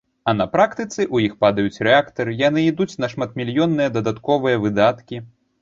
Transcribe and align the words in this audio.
А 0.31 0.33
на 0.37 0.45
практыцы 0.53 1.01
ў 1.01 1.17
іх 1.27 1.35
падаюць 1.45 1.81
рэактары, 1.87 2.33
яны 2.41 2.65
ідуць 2.71 2.97
на 3.05 3.13
шматмільённыя 3.15 3.95
дадатковыя 3.99 4.65
выдаткі. 4.67 5.25